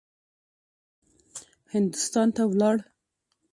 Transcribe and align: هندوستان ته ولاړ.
هندوستان 1.73 2.27
ته 2.35 2.43
ولاړ. 2.49 2.77